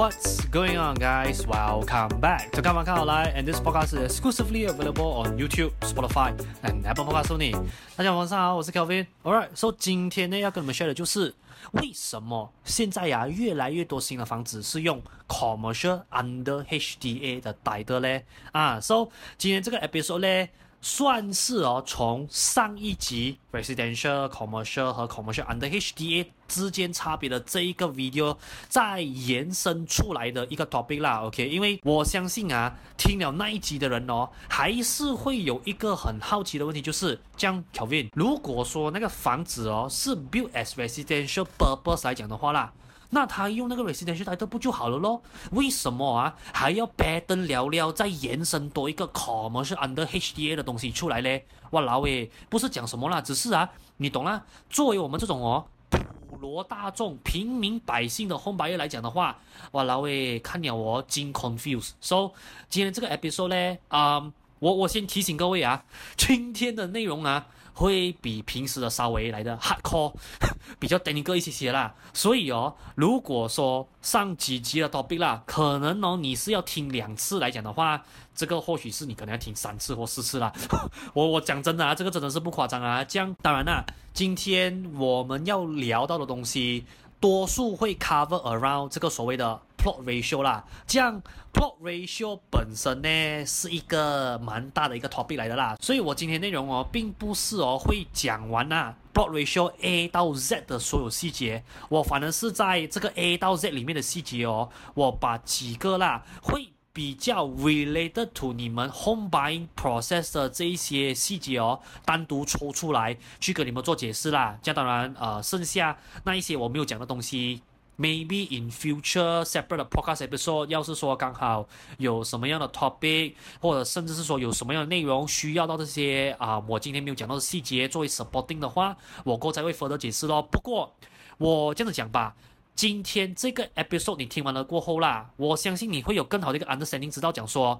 [0.00, 1.46] What's going on, guys?
[1.46, 7.62] Welcome back to 看房看好来，and this podcast is exclusively available on YouTube, Spotify, and Apple Podcasts.
[7.98, 9.04] 大家晚上好，我是 Kelvin.
[9.22, 11.34] Alright, so 今天呢要跟你们 share 的就是
[11.72, 20.48] 为什么现在呀、越来越多新的房子是用 commercial under HDA 的带的嘞啊，so 今天这个 episode 咧。
[20.82, 28.36] 算是哦，从上一集 residential commercial 和 commercial under HDA 之间差别的这一个 video
[28.68, 31.48] 再延伸出来的一个 topic 啦，OK？
[31.48, 42.72] 因为我相信啊，听了那一集的人哦，还是会有一个很好奇的问题，就是这样，Kelvin，如果说那个房子哦是 built as residential purpose 来讲的话啦。
[43.10, 45.20] 那他用那个 residential title 不就好了咯？
[45.52, 51.44] 为什么啊还要 pattern 聊聊再延伸多一个 commercial under HDA 的东西出来嘞？
[51.70, 54.44] 哇老诶，不是讲什么啦，只是啊，你懂啦。
[54.68, 59.36] 作为我们这种哦普罗大众、平民百姓的 home buyer 来讲的话，
[59.72, 61.90] 哇老诶，看了我惊 confused。
[62.00, 62.32] So
[62.68, 65.84] 今天这个 episode 呢，啊、嗯，我我先提醒各位啊，
[66.16, 67.46] 今天的内容啊。
[67.80, 70.12] 会比平时的稍微来的 hardcore，
[70.78, 71.94] 比较 technical 一些些啦。
[72.12, 78.02] 所以哦，如果说上几集的 topic 啦，可能哦你是要听两次来讲的话，
[78.34, 80.52] 这个或许是你可能要听三次或四次啦。
[81.14, 83.02] 我我讲真的啊，这个真的是不夸张啊。
[83.02, 86.84] 这样当然啦，今天我们要聊到的东西，
[87.18, 89.58] 多数会 cover around 这个所谓的。
[89.80, 91.22] Plot ratio 啦，这样
[91.54, 108.28] plot ratio 本身呢是一个蛮大的一个 topic 来的啦，所以我今天内容哦，并不是哦会讲完呐、plot ratio A 到 Z 的所有细节，我反而是在这个 A 到 Z 里面的细节哦，我把几个啦会比较 related
[108.34, 114.58] to 你们 home buying process 的这一些细节哦，单独抽出来去跟你们做解释啦。
[114.62, 117.62] 这样当然呃，剩下那一些我没有讲的东西。
[118.00, 130.40] Maybe in future separate podcast episode，要是说刚好有什么样的 topic，或者甚至是说有什么样的内容需要到这些啊、我今天没有讲到的细节作为 supporting 的话，我过才会 further 解释咯。
[130.40, 130.94] 不过
[131.36, 132.34] 我这样子讲吧，
[132.74, 137.78] 今天这个 episode 你听完了过后啦，我相信你会有更好的一个 understanding，知道讲说。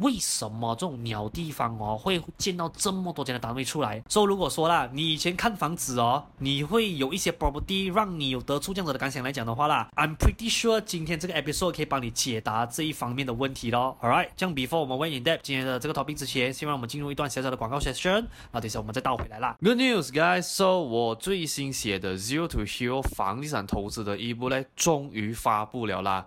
[0.00, 4.02] 为什么这种鸟地方哦会见到这么多间的单位出来？
[4.08, 13.96] 所以如果说啦，你以前看房子哦，你会有一些 property 让你有得出这样子的感想来讲的话啦，I'm pretty sure 今天这个 episode 可以帮你解答这一方面的问题咯。
[14.02, 19.56] Alright，这样 before 我们 went in depth 今天的这个 topic 之前，先让我们进入一段小小的广告 session，那等一下我们再倒回来啦。
[19.60, 20.42] Good news, guys!
[20.42, 26.26] So 我最新写的 Zero to Hero 房地产投资的 ebook 呢，终于发布了啦。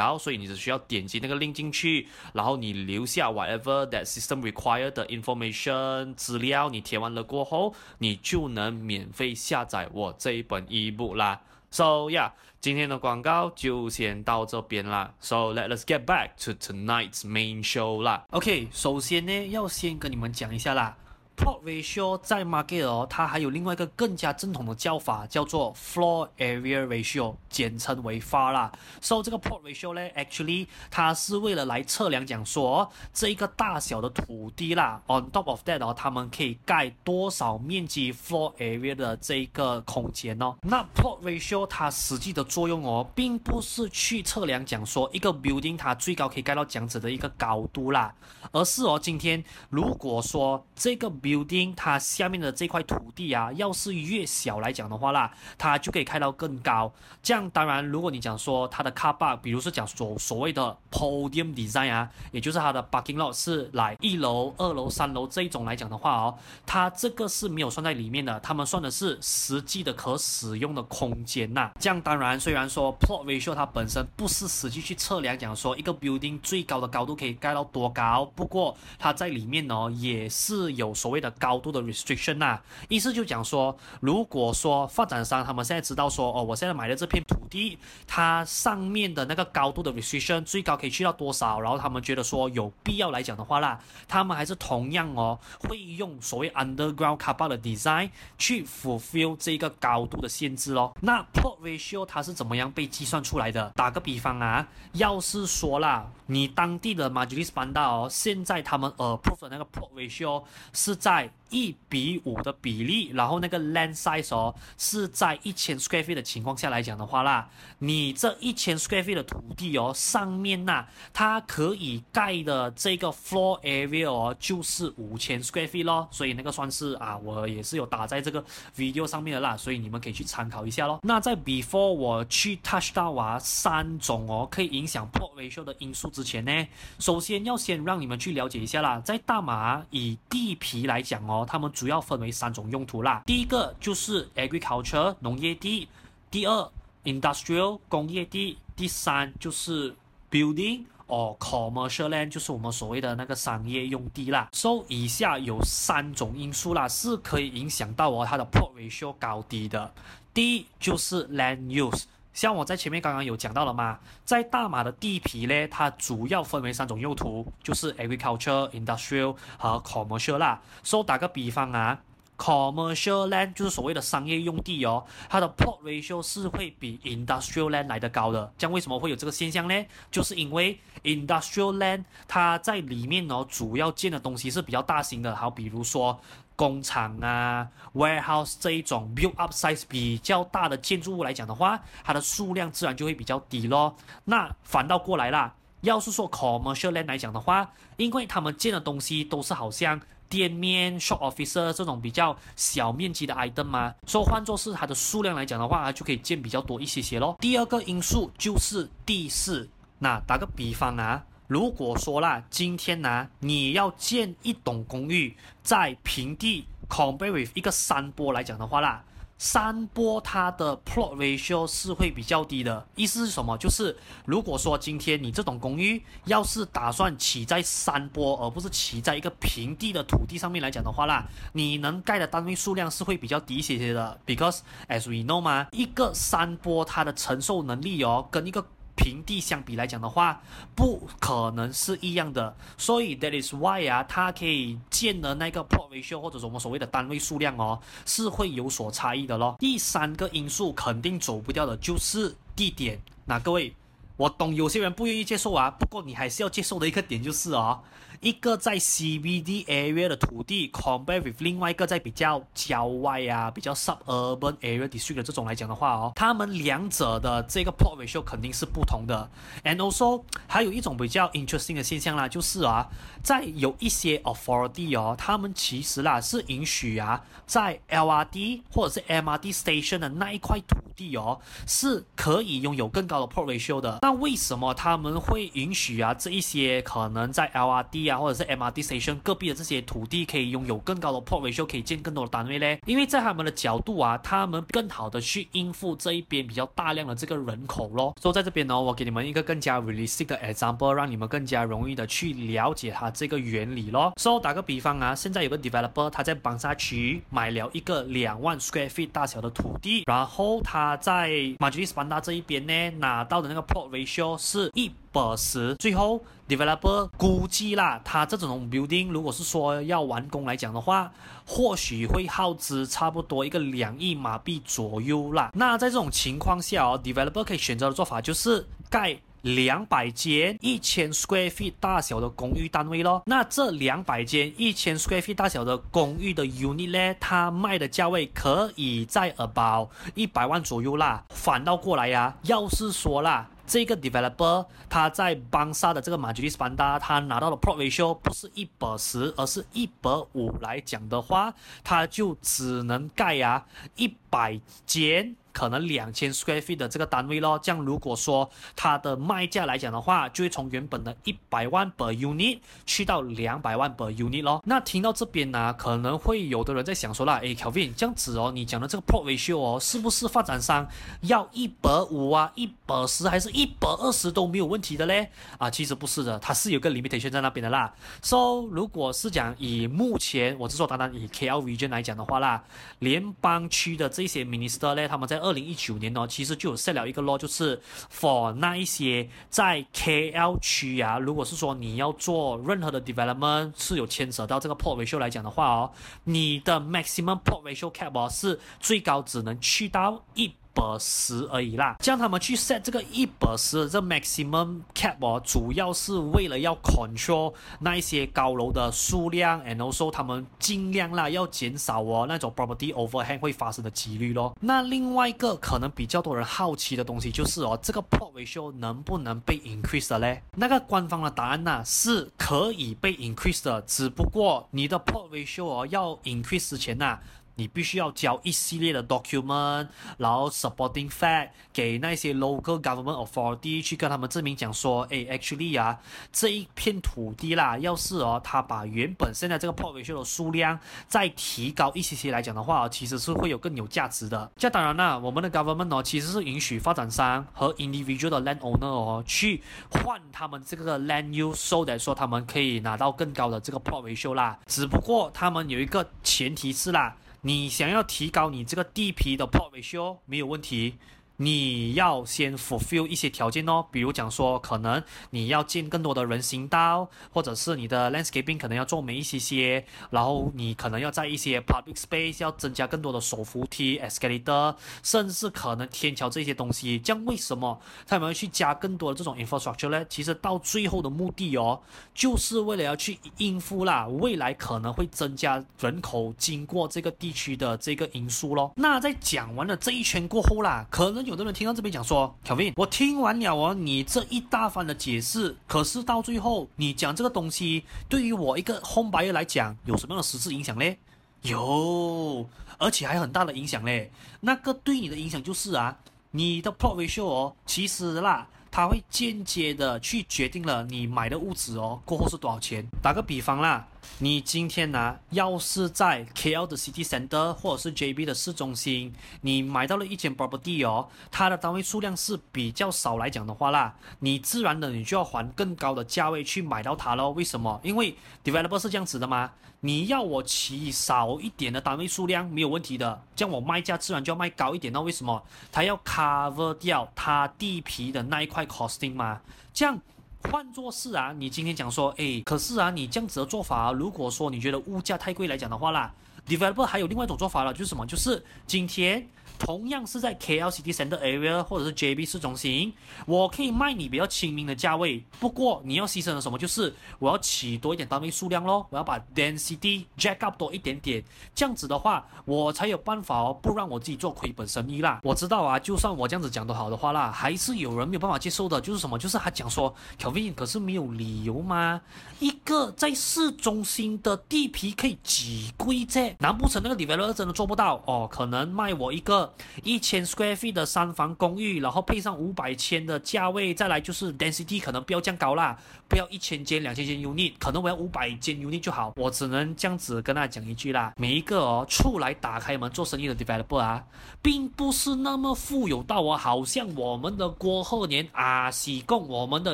[0.00, 11.40] 条，所以你只需要点击那个 link 进去，然后你留下 whatever that system require 的 information 资料，你填完了过后，你就能免费下载我这一本 ebook 啦。
[11.70, 15.12] So yeah，今天的广告就先到这边啦。
[15.20, 18.24] So let us get back to tonight's main show 啦。
[18.30, 20.96] OK，首先呢，要先跟你们讲一下啦。
[21.40, 28.70] Plot ratio 在 market 哦，它还有另外一个更加正统的叫法，叫做 floor area ratio，简称为 FAR 啦。
[29.00, 35.00] So 这个 plot ratio 呢，actually 它是为了来测量讲说这一个大小的土地啦。
[35.06, 40.54] On top of that 哦，他们可以盖多少面积 floor area 的这一个空间哦。
[40.60, 48.14] 那 plot ratio 它实际的作用哦，并不是去测量讲说一个 building 它最高可以盖到这样子的一个高度啦，
[48.52, 56.92] 而是哦，今天如果说这个 building building 它下面的这块土地啊，要是越小来讲的话啦，它就可以开到更高。
[57.22, 68.40] 这样当然，如果你讲说它的 car park，比如是讲所所谓的 podium design 啊，也就是它的 parking lot 是来一楼、二楼、三楼这一种来讲的话哦，它这个是没有算在里面的。
[68.40, 71.70] 他们算的是实际的可使用的空间呐。
[71.78, 81.20] 这样当然，虽然说 plot ratio 它本身不是实际去测量讲说一个 building 最高的高度可以盖到多高，不过它在里面呢也是有所所谓。
[81.20, 93.78] 的高度的 restriction 呐、啊，意思就讲说，如果说发展商他们现在知道说，哦，我现在买的这片土地，它上面的那个高度的 restriction 最高可以去到多少，然后他们觉得说有必要来讲的话啦，
[94.08, 98.08] 他们还是同样哦，会用所谓 underground c a r p a r 的 design
[98.38, 100.96] 去 fulfill 这个高度的限制咯。
[101.02, 103.70] 那 plot ratio 它是怎么样被计算出来的？
[103.76, 110.42] 打个比方啊，要是说啦，你当地的 Majlis Bandar 哦，现在他们 approve 的那个 plot ratio
[110.72, 111.30] 是在。
[111.50, 117.48] 一比五的比例，然后那个 land size 哦是在一千 square feet 的情况下来讲的话啦，
[117.78, 128.44] 你这一千 square feet 的土地哦上面呐、它可以盖的这个 floor area 哦就是五千 square feet 咯，所以那个算是啊，我也是有打在这个
[128.76, 131.00] video 上面的啦，所以你们可以去参考一下咯。
[131.02, 136.66] 那在 before 我去 touch 到啊三种哦可以影响 plot ratio 的因素之前呢，
[136.98, 141.39] 首先要先让你们去了解一下啦，在大马以地皮来讲哦。
[141.44, 143.22] 它们主要分为三种用途啦。
[143.26, 145.88] 第一个就是 agriculture 农业地，
[146.30, 146.70] 第二
[147.04, 149.94] industrial 工业地，第三就是
[150.30, 154.48] building or commercial land 就是我们所谓的那个商业用地啦。
[154.52, 159.92] So 以下有三种因素啦，是可以影响到哦它的 plot ratio 高低的。
[160.32, 162.04] 第一就是 land use。
[162.32, 170.60] 像我在前面刚刚有讲到了嘛，在大马的地皮呢，它主要分为三种用途，就是 agriculture、industrial 和 commercial 啦。
[170.84, 172.00] So 打个比方啊
[172.38, 178.52] ，commercial land 就是所谓的商业用地哦，它的 plot ratio 是会比 industrial land 来得高的。
[178.56, 179.84] 这样为什么会有这个现象呢？
[180.10, 186.20] 就是因为 industrial land 它在里面哦，主要建的东西是比较大型的，好比如说。
[186.60, 193.96] 工厂啊，warehouse 这一种 build up size 比较大的建筑物来讲的话，它的数量自然就会比较低咯。
[194.26, 199.98] 那反倒过来啦，要是说 commercial land 来讲的话，因为他们建的东西都是好像
[200.28, 207.38] 店面、shop officer 这种比较小面积的 item 嘛，所以换作是它的数量来讲的话，它就可以建比较多一些些咯。
[207.40, 209.66] 第二个因素就是地势，
[209.98, 211.24] 那打个比方啊。
[211.50, 219.02] 如果说啦，今天呢，你要建一栋公寓在平地，compare with 一个山坡来讲的话啦，
[219.36, 222.86] 山坡它的 plot ratio 是会比较低的。
[222.94, 223.58] 意思是什么？
[223.58, 234.20] 就是如果说今天你这栋公寓要是打算起在山坡，而不是起在一个平地的土地上面来讲的话啦，你能盖的单位数量是会比较低一些些的。
[234.24, 238.64] Because as we know 嘛，一个山坡它的承受能力哦，跟一个
[239.00, 240.42] 平地相比来讲的话，
[240.74, 249.56] 不可能是一样的，所以 that is why 啊，它可以建的那个 plot ratio 或者是我们所谓的单位数量哦，是会有所差异的咯。
[249.58, 253.00] 第三个因素肯定走不掉的就是地点。
[253.24, 253.74] 那各位，
[254.18, 257.80] 我懂有些人不愿意接受啊，不过你还是要接受的一个点就是哦。
[258.20, 269.30] 一个在 CBD area 的土地，compare with 另外一个在比较郊外啊、比较 suburban area district 的这种来讲的话哦，他们两者的这个 plot ratio 肯定是不同的。
[269.64, 272.86] And also 还有一种比较 interesting 的现象啦，就是啊，
[273.22, 284.00] 在有一些 authority 哦，他们其实啦是允许啊，在 L R D 或者是 MRT station 的那一块土地哦，是可以拥有更高的 plot ratio 的。
[284.02, 292.78] 那为什么他们会允许啊这一些可能在 L R D 啊，或者是 MRT station 隔壁的这些土地可以拥有更高的 plot ratio，可以建更多的单位呢？
[292.86, 298.14] 因为在他们的角度啊，他们更好的去应付这一边比较大量的这个人口咯。
[298.20, 304.12] 所以在这边呢，我给你们一个更加 realistic 的 example，让你们更加容易的去了解它这个原理咯。
[304.16, 321.12] 所以打个比方啊，现在有个 developer 他在邦沙区买了一个两万 square feet 大小的土地，然后他在 Majlis Bandar 这一边呢拿到的那个 plot ratio 是一百十，最后 developer 估计啦，他这种 building 如果是说要完工来讲的话，
[321.46, 325.50] 或许会耗资差不多一个两亿马币左右啦。
[325.54, 333.22] 那在这种情况下哦，developer 可以选择的做法就是盖两百间一千 square feet 大小的公寓单位咯。
[333.26, 341.24] 那这两百间一千 square feet 大小的公寓的 unit 呢，它卖的价位可以在 about 一百万左右啦。
[341.30, 343.48] 反倒过来呀、要是说啦。
[343.70, 355.36] 这个 developer 他在邦沙的这个马吉利斯班达他拿到的 p r o v i s i o 不是一百十，而是一百五来讲的话，他就只能盖啊一百间。
[355.52, 364.62] 可能两千 square feet 的这个单位咯，这样如果说它的卖价来讲的话，就会从原本的一百万 per unit 去到两百万 per unit 咯。
[364.64, 370.88] 那听到这边呢、可能会有的人在想说啦，诶，Kelvin 这样子哦，你讲的这个 plot ratio 哦，是不是发展商
[371.22, 375.30] 要一百五啊、一百十还是一百二十都没有问题的嘞？
[375.58, 377.92] 啊，其实不是的，它是有个 limitation 在那边的啦。
[378.22, 382.62] So 如果是讲以目前我是说单单以 KL region 来讲的话啦，
[383.00, 387.80] 联邦区的这些 minister 呢，他们在二零一九年呢，其实就有 set 了一个 law，就是
[388.12, 395.90] for 那一些在 KL 区呀，如果是说你要做任何的 development 是有牵扯到这个 port ratio 来讲的话哦，
[396.24, 400.52] 你的 maximum port ratio cap 哦是最高只能去到一。
[400.72, 414.56] 百十而已啦，叫他们去 set 这个一百十这 maximum cap 哦，主要是为了要 control 那一些高楼的数量，and also 他们尽量啦要减少哦那种 property overhang 会发生的几率咯。
[414.60, 420.42] 那另外一个可能比较多人好奇的东西就是哦，这个 plot ratio 能不能被 increase 的嘞？
[420.56, 427.18] 那个官方的答案呢是可以被 increase 的，只不过你的 plot ratio 哦要 increase 之前呐。
[427.60, 429.86] 你必须要交一系列的 document，
[430.16, 436.00] 然后 supporting fact 给那些 local government authority 去跟他们证明讲说，哎，actually 啊，
[436.32, 444.50] 这一片土地啦，要是哦，他把原本现在这个 plot ratio 的数量再提高一些些来讲的话，其实是会有更有价值的。
[444.56, 454.58] 这当然啦，我们的 government 哦，其实是允许发展商和 individual 的 landowner 哦，去换他们这个 land use so 说他们可以拿到更高的这个 plot ratio 啦。
[454.66, 457.14] 只不过他们有一个前提是啦。
[457.42, 460.96] 你想要提高你这个地皮的 plot ratio 没有问题。
[461.40, 476.98] 你要先 fulfill 一些条件哦，比如讲说，可能你要建更多的人行道，或者是你的 landscaping 可能要做美一些些，然后你可能要在一些 public space 要增加更多的手扶梯 escalator，甚至可能天桥这些东西。
[476.98, 480.04] 这样为什么他们要去加更多的这种 infrastructure 呢？
[480.10, 481.80] 其实到最后的目的哦，
[482.14, 488.74] 就是为了要去应付啦未来可能会增加人口经过这个地区的这个因素咯。
[488.76, 500.98] 那在讲完了这一圈过后啦，可能有的人听到这边讲说，Kevin，我听完了哦，你这一大番的解释，可是到最后你讲这个东西，对于我一个 home buyer 来讲，有什么样的实质影响嘞？
[501.42, 502.44] 有，
[502.78, 504.10] 而且还很大的影响嘞。
[504.40, 505.96] 那个对你的影响就是啊，
[506.32, 508.48] 你的 plot ratio 哦，其实啦。
[508.72, 512.86] 它会间接的去决定了你买的屋子哦过后是多少钱。
[513.02, 513.84] 打个比方啦，
[514.18, 527.30] 你今天呢、要是在 KL 的 City Center 或者是 JB 的市中心，你买到了一间 property 哦，它的单位数量是比较少来讲的话啦，你自然的你就要还更高的价位去买到它喽。
[527.30, 527.80] 为什么？
[527.82, 528.14] 因为
[528.44, 529.52] developer 是这样子的吗？
[529.82, 534.92] 你要我起少一点的单位数量没有问题的，这样我卖价自然就要卖高一点。
[534.92, 535.42] 那为什么？
[535.72, 539.40] 它要 cover 掉它地皮的那一块 costing 吗？
[539.72, 539.98] 这样
[540.42, 546.12] 换作是啊，你今天讲说，哎，可是啊，你这样子的做法，如果说你觉得物价太贵来讲的话啦
[546.46, 548.06] ，developer 还有另外一种做法了，就是什么？
[548.06, 549.28] 就是今天。
[549.60, 552.92] 同样是在 KL City Center Area 或者是 JB 市中心，
[553.26, 555.22] 我可以卖你比较亲民的价位。
[555.38, 556.58] 不过你要牺牲的什么？
[556.58, 561.22] 就是我要起多一点单位数量咯，我要把 density jack up 多一点点。
[561.54, 565.20] 这样子的话，我才有办法哦，不让我自己做亏本生意啦。
[565.22, 568.80] 我知道啊，就算我这样子讲都好的话啦，还是有人没有办法接受的。
[568.80, 569.18] 就是什么？
[569.18, 572.00] 就是他讲说，Kelvin 可是没有理由吗？
[572.38, 576.34] 一个在市中心的地皮可以几贵啫？
[576.38, 578.02] 难不成那个李维乐真的做不到？
[578.06, 579.49] 哦，可能卖我一个。
[579.82, 585.78] 一千 square feet 的三房公寓，然后配上五百千的价位，再来就是 density 可能不要这样高啦，
[586.10, 589.12] 不要一千间、两千间 unit，可能我要五百间 unit 就好。
[589.14, 594.04] 我只能这样子跟大家讲一句啦，每一个哦出来打开门做生意的 developer 啊，
[594.42, 599.72] 并不是那么富有到哦，好像我们的郭鹤年啊、喜贡、我们的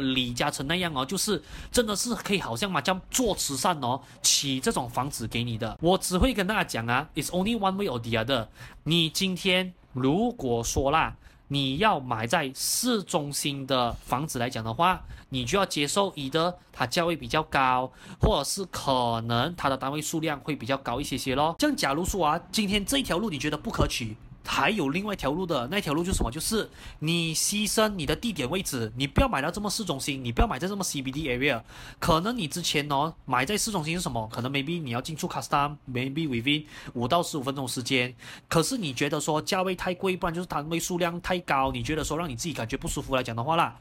[0.02, 5.78] 李嘉诚那样哦，就是真的是可以好像嘛叫做慈善哦，起这种房子给你的。
[5.81, 8.47] 我只会跟大家讲啊，it's only one way or the other。
[8.83, 11.16] 你今天如果说啦，
[11.49, 21.55] 你要买在市中心的房子来讲的话，你就要接受一的它价位比较高，或者是可能它的单位数量会比较高一些些咯。
[21.59, 24.17] 像假如说啊，今天这一条路你觉得不可取。
[24.47, 26.31] 还有另外一条路的，那条路就是什么？
[26.31, 31.61] 就是你牺牲你的地点位置，你不要买到这么市中心，你不要买在这么 CBD area。
[31.99, 34.29] 可能你之前哦买在市中心是什么？
[34.33, 38.15] 可能 maybe 你要进出 custom，maybe within 五到十五分钟时间。
[38.49, 43.76] 可是你觉得说价位太贵，不然就是单位数量太高，你觉得说让你自己感觉不舒服来讲的话啦，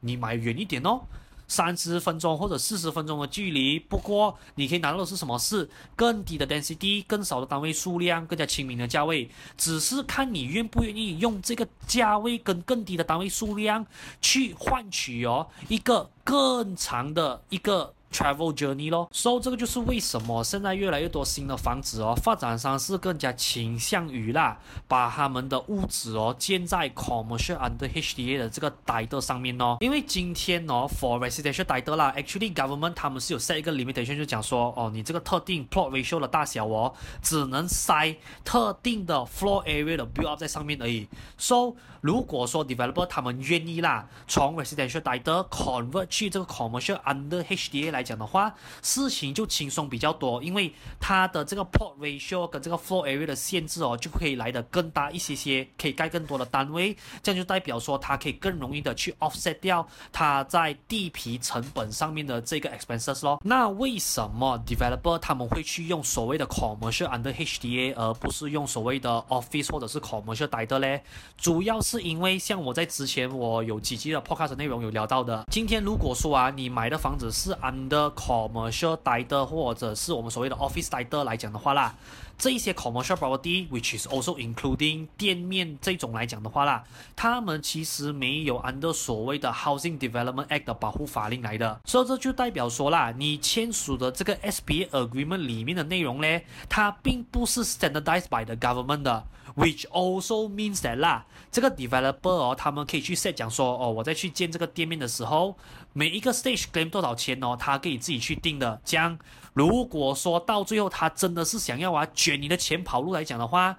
[0.00, 1.02] 你买远一点哦。
[1.48, 5.36] 三十分钟或者四十分钟的距离，不过你可以拿到的是什么？
[5.38, 9.28] 是更低的 density，更少的单位数量，更加亲民的价位。
[9.56, 13.84] 只是看你愿不愿意用这个价位跟更低的单位数量
[14.20, 17.94] 去换取哦一个更长的一个。
[18.10, 29.76] Travel journey 咯，所以这个就是为什么现在越来越多新的房子哦，发展商是更加倾向于啦，把他们的屋子哦建在 commercial under HDA 的这个 title 上面哦。
[29.80, 40.28] 因为今天哦，for residential title 啦，actually government 他们是有 set 一个 limitation，就讲说哦，你这个特定 plot ratio 的大小哦，只能塞特定的 floor area 的 build
[40.28, 41.06] up 在上面而已。
[41.36, 52.76] So 如果说 developer 他们愿意啦，从 residential d i convert 去这个 commercial under HDA 来来讲的话，事情就轻松比较多，因为它的这个 plot ratio 跟这个
[52.76, 63.40] floor area 的限制哦，就可以来得更大一些些，可以盖更多的单位，这样就代表说它可以更容易的去 offset 掉它在地皮成本上面的这个 expenses 咯。
[63.42, 71.00] 那为什么 developer 他们会去用所谓的 commercial under HDA 而不是用所谓的 office 或者是 commercial title 呢？
[71.36, 81.94] 主要是因为像我在之前我有几集的 podcast 内容有聊到的，今天如果说啊你买的房子是按的 commercial title 或者是我们所谓的 office title 来讲的话啦，
[82.36, 86.84] 这一些 commercial property，which is also including 店面这种来讲的话啦，
[87.16, 99.24] 他们其实没有 under 所谓的 Housing Development Act 的保护法令来的，所以这就代表说啦，你签署的这个 SPA agreement 里面的内容呢，它并不是 standardized by the government 的
[99.58, 105.56] ，which also means that 啦，这个 developer 哦，他们可以去 set 讲说，哦，我在去建这个店面的时候。
[105.94, 108.80] 每一个 stage claim 多少钱哦，他可以自己去定的。
[108.84, 109.18] 这样，
[109.52, 113.76] 如果说到最后他真的是想要啊卷你的钱跑路来讲的话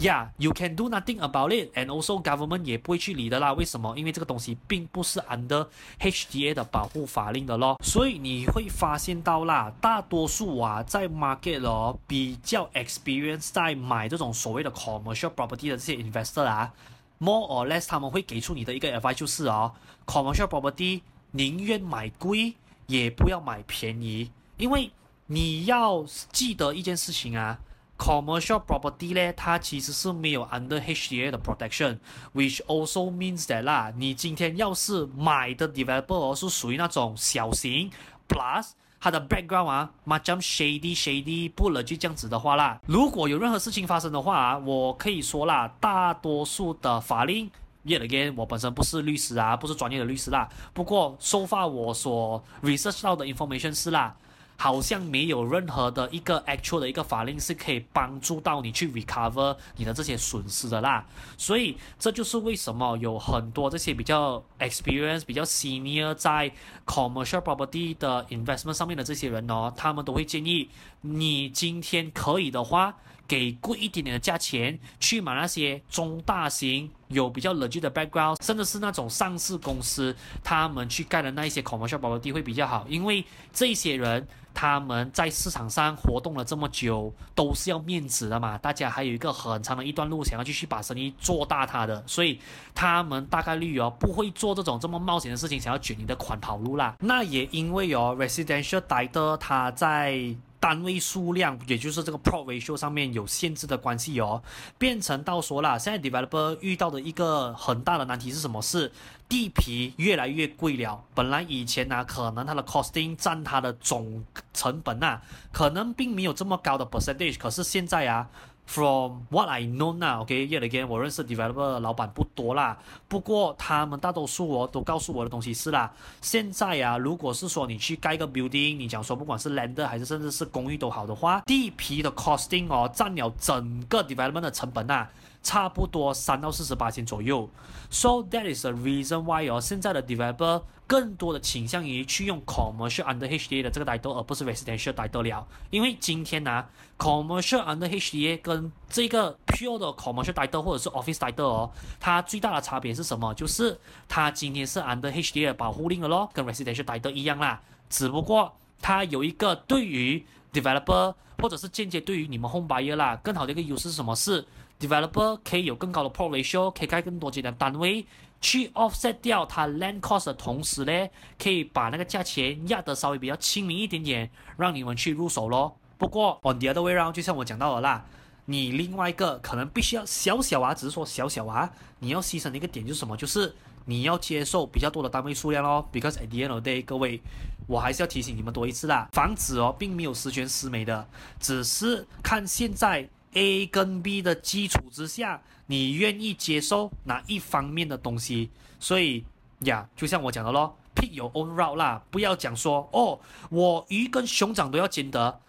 [0.00, 3.52] ，Yeah，you can do nothing about it，and also government 也不会去理的啦。
[3.52, 3.96] 为什么？
[3.98, 5.68] 因为这个东西并不是 under
[6.00, 7.78] HDA 的保护法令的咯。
[7.84, 16.72] 所以你会发现到啦，大多数啊在 market 哦比较 experience 在买这种所谓的 commercial property 的这些 investor 啊。
[17.18, 19.74] More or less，他们会给出你的一个 advice 就是哦
[20.06, 22.54] ，commercial property 宁愿买贵
[22.86, 24.90] 也不要买便宜，因为
[25.26, 27.58] 你要记得一件事情啊
[28.00, 37.90] ，commercial property 咧，它其实是没有 under HDA 的 protection，which also means that 啦，你今天要是买的 developer 是属于那种小型
[38.26, 38.70] plus。
[39.02, 42.78] 它的 background 啊，macam shady shady 不了就这样子的话啦。
[42.84, 47.50] 如果有任何事情发生的话啊，我可以说啦，大多数的法令
[47.86, 50.46] ，yet again，我本身不是律师啊，不是专业的律师啦。
[50.74, 54.14] 不过，so far 我所 research 到的 information 是啦。
[54.62, 61.02] 好像没有任何的一个 actual 的一个法令是可以帮助到你去 recover 你的这些损失的啦，
[61.38, 66.52] 所以这就是为什么有很多这些比较 experience 比较 senior 在
[66.84, 70.68] commercial property 的 investment 上面的这些人哦，他们都会建议
[71.00, 72.94] 你今天可以的话，
[73.30, 80.12] 给贵一点点的价钱去买那些中大型有比较 legit 的 background，甚至是那种上市公司，
[80.42, 92.40] 他们去盖的那一些 commercial property 会比较好，因为这些人他们在市场上活动了这么久，都是要面子的嘛，大家还有一个很长的一段路想要继续把生意做大它的，所以
[92.74, 96.96] 他们大概率哦不会做这种这么冒险的事情，想要卷你的款跑路啦。
[96.98, 104.42] 那也因为哦 residential title 它在单位数量，也就是这个 p r o ratio 上面有限制的关系哦，
[104.78, 108.60] 变成到说啦，现在 developer 遇到的一个很大的难题是什么？
[108.60, 108.92] 是
[109.28, 111.02] 地皮越来越贵了。
[111.14, 118.28] 本来以前呢、可能它的 costing 占它的总成本呐、啊，可能并没有这么高的 percentage，可是现在啊。
[118.72, 122.78] From what I know now，OK，yet again，我认识 developer 的老板不多啦。
[123.08, 135.10] 不过他们大多数哦都告诉我的东西是啦，现在啊，如果是说你去盖个 building，你讲说不管是 land 还是甚至是公寓都好的话，地皮的 costing 哦占了整个 development 的成本、啊。
[135.42, 137.48] 差不多三到四十八千左右
[137.88, 145.22] ，so that is the reason why 哦，现在的 developer 更多的倾向于去用 commercial under HDA 的这个 title，而不是 residential title
[145.22, 145.46] 了。
[145.70, 146.66] 因为今天呢、
[146.98, 153.32] commercial under HDA 跟这个 pure 的 commercial title 或者是 office title 哦，它最大的差别是什么？
[153.34, 164.16] 就是它今天是 under HDA 的保护令了咯，跟 residential title 一样啦，只不过它有一个对于 developer 或者是间接对于你们 home buyer 啦，更好的一个优势是什么？
[164.16, 164.44] 是
[164.80, 168.06] Developer 可以有更高的 plot ratio，可以盖更多间的单位，
[168.40, 175.76] 去 offset 掉它 land cost 的同时呢，可以把那个价钱压得稍微比较亲民一点点，让你们去入手咯。
[175.98, 178.04] 不过 on the other way round，就像我讲到的啦，
[178.46, 183.14] 你另外一个可能必须要小小啊，只是说小小啊，你要牺牲的一个点就是什么？
[183.16, 185.86] 就是你要接受比较多的单位数量咯。
[185.92, 187.20] Because at the end of day，各位，
[187.66, 191.06] 我还是要提醒你们多一次啦，房子哦，并没有十全十美的，
[191.38, 193.08] 只是看现在。
[193.34, 198.50] A 跟 B 的基础之下，你愿意接受哪一方面的东西？
[198.78, 199.24] 所以
[199.60, 205.40] 呀，就像我讲的咯，pick your own route 啦，不要讲说哦，我鱼跟熊掌都要兼得。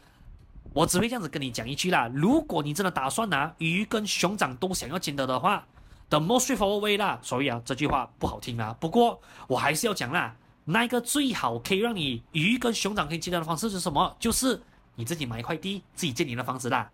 [0.74, 5.68] 我只会这样子跟你讲一句啦，如果你真的打算拿鱼跟熊掌都想要兼得的话
[6.10, 7.20] ，the most straightforward 啦。
[7.22, 14.16] 所以啊，这句话不好听啊，不过我还是要讲啦，那个最好可以让你鱼跟熊掌可以兼得的方式是什么？
[14.20, 14.62] 就是
[14.96, 16.90] 你自己买一块地，自己建你的房子啦。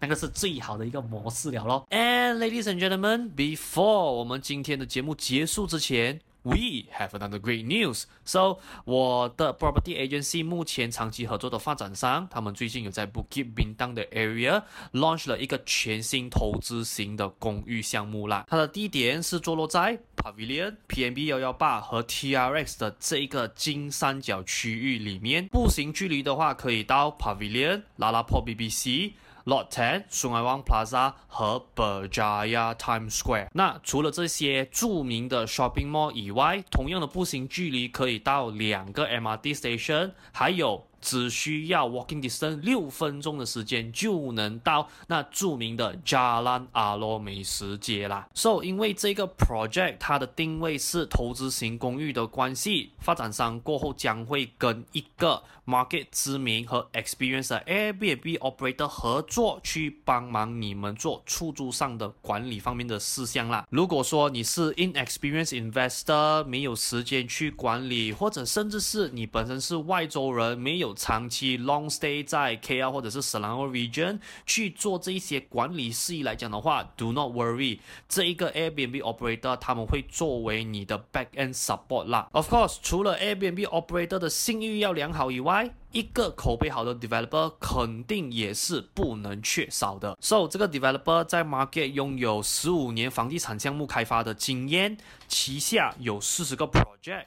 [0.00, 1.86] 那个是最好的一个模式了咯。
[1.90, 8.04] And ladies and gentlemen, before 我们今天的节目结束之前，we have another great news.
[8.24, 18.46] So 我的 property agency 目前长期合作的发展商，他们最近有在 Bukit Bintang 的 area launch 了一个全新投资型的公寓项目啦。
[18.48, 29.12] 它的地点是坐落在 Pavilion PMB 幺幺八和 TRX 的这一个金三角区域里面，步行距离的话可以到 Pavilion、Lala Po BBC。
[29.48, 33.48] Lot 10，Sungai Wang Plaza 和 Berjaya Times Square。
[33.54, 40.84] 那除了这些著名的 shopping mall 以外，同样的步行距离可以到两个 MRT station，还有。
[41.00, 48.28] 只需要 walking distance 六分钟的时间就能到那著名的 Jalan Alo 美食街啦。
[48.34, 63.66] So，因为这个 project 它的定位是投资型公寓的关系，发展商过后将会跟一个 market 知名和 experience 的 Airbnb operator 合作，去帮忙你们做出租上的管理方面的事项啦。
[63.70, 70.88] 如果说你是 inexperienced investor，没有时间去管理，或者甚至是你本身是外州人，没有。
[70.94, 77.78] 长期 long stay 在 KL 或者是 Selangor region 去做这一些管理事宜来讲的话，do not worry，
[78.08, 82.28] 这一个 Airbnb operator 他们会作为你的 back end support 啦。
[82.32, 85.57] Of course，除了 Airbnb operator 的信誉要良好以外，
[85.92, 90.16] 一个口碑好的 developer 肯定也是不能缺少的。
[90.20, 97.26] So，这个 developer 在 market 拥有十五年房地产项目开发的经验，旗下有四十个 project。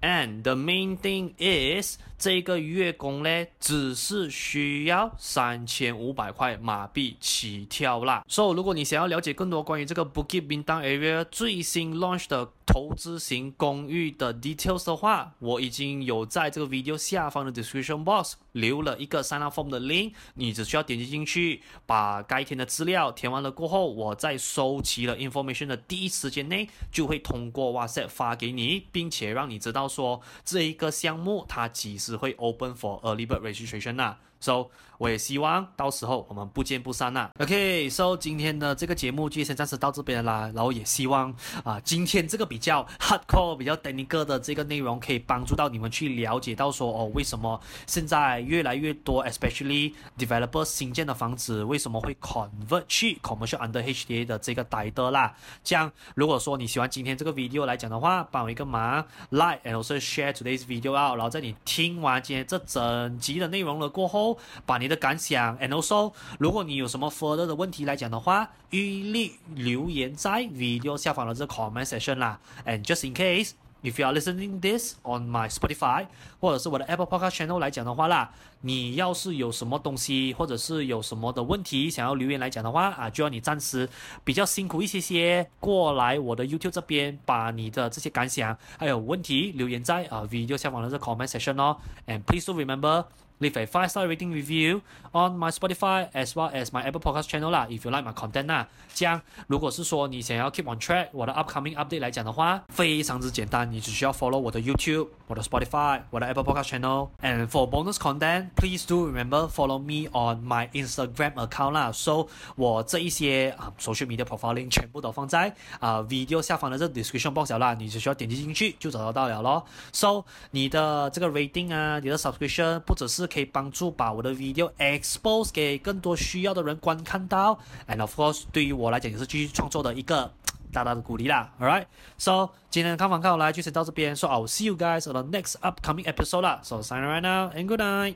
[0.00, 8.24] And the main thing is，这个月供呢，只是需要三千五百块马币起跳啦。
[8.28, 19.56] So，，如果你想要了解更多关于这个 Bukit Bintang area 最新 launch 的投资型公寓的 details 的话，我已经有在这个 video 下方的 description box 留了一个 sign up
[19.56, 34.18] form 的 link，你只需要点击进去，把该填的资料填完了过后，我在收集了 information 的第一时间内，就会通过 WhatsApp 发给你，并且让你知道说这一个项目它几时会 open for early bird registration、啊。
[34.46, 37.30] So，我也希望到时候我们不见不散呐。
[37.40, 40.48] OK，So，今天的这个节目就先暂时到这边啦。
[40.54, 55.34] 然后也希望啊、今天这个比较 hardcore、比较 technical 的这个内容可以帮助到你们去了解到说哦，为什么现在越来越多，especially developers 新建的房子为什么会 convert 去 commercial under HDA 的这个 title 啦。
[55.64, 61.16] 这样，如果说你喜欢今天这个 video 来讲的话，帮我一个忙，like and also share today's video out。
[61.16, 64.35] 然后在你听完今天这整集的内容了过后。
[64.64, 72.38] 把你的感想，and also，如果你有什么 further 的问题来讲的话，一律留言在 video 下方的这个 comment section 啦。
[72.64, 73.52] And just in case。
[73.82, 76.06] if you are listening this on my Spotify
[76.40, 78.32] 或者是我的 Apple Podcast channel 来讲的话啦，
[78.66, 83.88] 你要是有什么东西或者是有什么的问题想要留言来讲的话啊，就要你暂时
[84.24, 91.76] 比较辛苦一些些过来我的 YouTube 这边，把你的这些感想还有问题留言在啊 video 下方的这 comment section 哦
[92.08, 93.04] ，and please do remember。
[93.38, 94.80] Leave a five star rating review
[95.12, 98.46] on my Spotify as well as my Apple Podcast channel 啦，if you like my content
[98.46, 98.66] 啦。
[98.94, 107.10] 这样，如果是说你想要 keep on track 我的 upcoming update 来讲的话，非常之简单，你只需要 follow 我的 YouTube、我的 Spotify、我的 Apple Podcast channel。
[107.20, 111.92] And for bonus content, please do remember follow me on my Instagram account 啦。
[111.92, 119.64] So 我这一些啊 social media profiling 全部都放在啊 video 下方的这 description box 啦，你只需要点击进去就找得到了咯。
[119.92, 130.32] So 你的这个 rating 啊，你的 subscription 不只是可以帮助把我的 video expose 给更多需要的人观看到，and of course 对于我来讲也是继续创作的一个
[130.72, 131.52] 大大的鼓励啦。
[131.60, 131.84] All right。
[132.18, 136.60] So 今天的看法看我来就先到这边，so I'll see you guys on the next upcoming episode 啦。
[136.62, 138.04] So sign right now and good night。